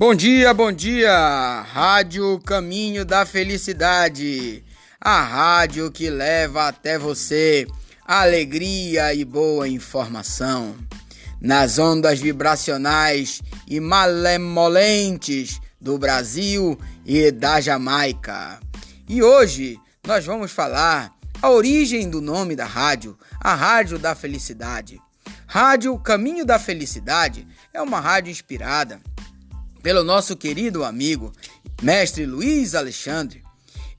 [0.00, 1.60] Bom dia, bom dia!
[1.60, 4.64] Rádio Caminho da Felicidade,
[4.98, 7.66] a rádio que leva até você
[8.06, 10.74] alegria e boa informação.
[11.38, 18.58] Nas ondas vibracionais e malemolentes do Brasil e da Jamaica.
[19.06, 21.12] E hoje nós vamos falar
[21.42, 24.98] a origem do nome da rádio, a Rádio da Felicidade.
[25.46, 28.98] Rádio Caminho da Felicidade é uma rádio inspirada
[29.82, 31.32] pelo nosso querido amigo,
[31.82, 33.42] mestre Luiz Alexandre.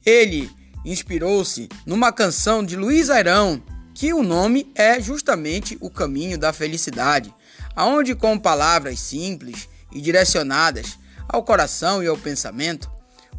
[0.06, 0.50] Ele
[0.86, 3.62] inspirou-se numa canção de Luiz Airão,
[3.94, 7.34] que o nome é justamente O Caminho da Felicidade,
[7.76, 12.90] aonde com palavras simples e direcionadas ao coração e ao pensamento,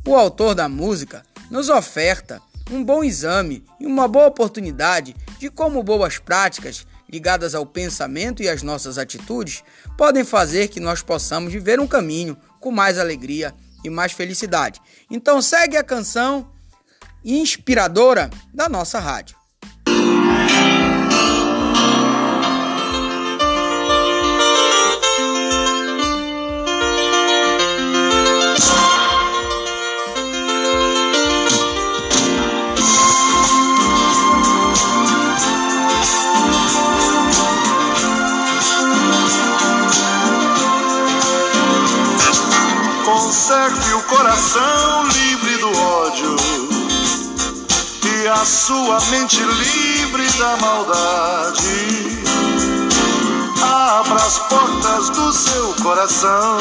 [0.07, 2.41] o autor da música nos oferta
[2.71, 8.49] um bom exame e uma boa oportunidade de como boas práticas ligadas ao pensamento e
[8.49, 9.63] às nossas atitudes,
[9.99, 14.81] podem fazer que nós possamos viver um caminho com mais alegria e mais felicidade.
[15.11, 16.51] Então segue a canção
[17.23, 19.42] inspiradora da nossa rádio.
[44.23, 46.37] Coração livre do ódio
[48.05, 52.23] e a sua mente livre da maldade.
[53.63, 56.59] Abra as portas do seu coração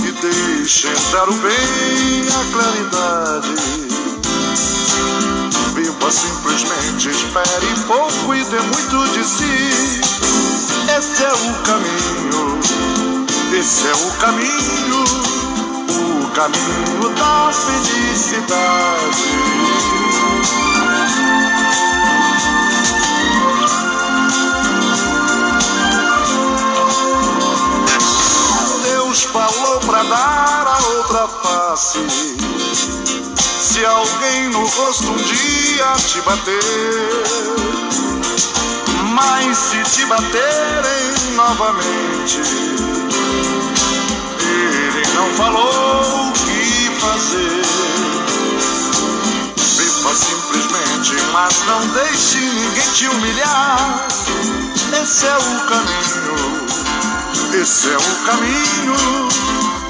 [0.00, 3.54] e deixe entrar o bem, a claridade.
[5.74, 10.53] Viva simplesmente, espere pouco e dê muito de si.
[13.86, 15.04] É o caminho
[16.34, 19.22] caminho da felicidade.
[28.82, 32.00] Deus falou pra dar a outra face.
[33.60, 36.54] Se alguém no rosto um dia te bater,
[39.14, 42.40] mas se te baterem novamente,
[45.14, 46.34] não falou
[47.04, 47.62] fazer.
[49.76, 54.08] Viva simplesmente, mas não deixe ninguém te humilhar.
[55.02, 56.66] Esse é o caminho,
[57.60, 58.94] esse é o caminho,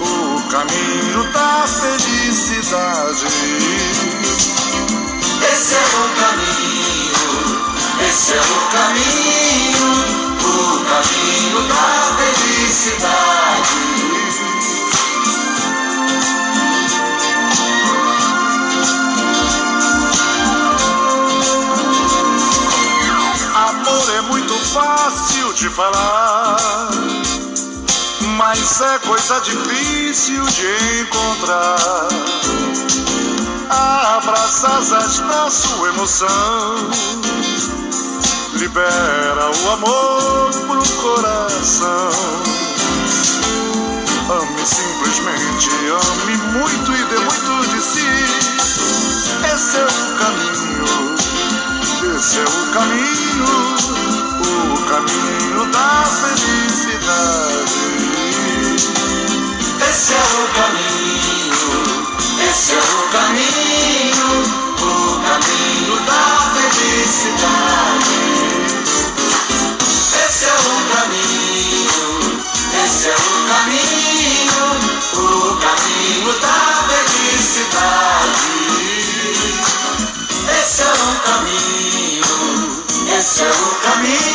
[0.01, 3.27] o caminho da felicidade.
[5.53, 7.25] Esse é o caminho,
[8.09, 9.89] esse é o caminho,
[10.41, 11.87] o caminho da
[12.17, 13.24] felicidade.
[25.54, 26.91] De falar,
[28.37, 32.09] mas é coisa difícil de encontrar.
[33.70, 36.91] Abra as asas da sua emoção,
[38.54, 42.10] libera o amor pro coração.
[44.31, 48.00] Ame simplesmente, ame muito e dê muito de si.
[49.54, 51.16] Esse é o caminho,
[52.16, 53.74] esse é o caminho
[54.94, 57.75] caminho da felicidade.
[59.91, 61.75] Esse é o caminho,
[62.49, 64.28] esse é o caminho,
[64.78, 68.15] o caminho da felicidade.
[70.27, 72.09] Esse é o caminho,
[72.84, 73.19] esse é o
[73.49, 74.65] caminho,
[75.15, 78.54] o caminho da felicidade.
[80.62, 80.94] Esse é o
[81.25, 82.34] caminho,
[83.19, 84.34] esse é o caminho.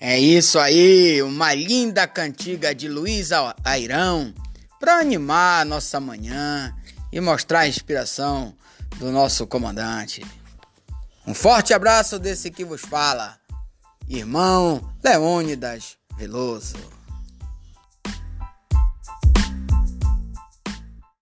[0.00, 3.30] É isso aí, uma linda cantiga de Luiz
[3.64, 4.32] Airão
[4.80, 6.74] para animar a nossa manhã
[7.12, 8.54] e mostrar a inspiração
[8.96, 10.24] do nosso comandante.
[11.26, 13.38] Um forte abraço desse que vos fala,
[14.08, 16.97] irmão Leônidas Veloso.